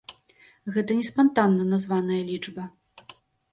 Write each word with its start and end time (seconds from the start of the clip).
Гэта 0.77 0.91
не 1.01 1.05
спантанна 1.09 1.69
названая 1.75 2.19
лічба. 2.33 2.69